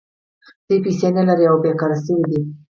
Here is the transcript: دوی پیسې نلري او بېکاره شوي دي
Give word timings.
دوی 0.67 0.79
پیسې 0.85 1.07
نلري 1.15 1.45
او 1.49 1.57
بېکاره 1.63 1.97
شوي 2.05 2.25
دي 2.29 2.39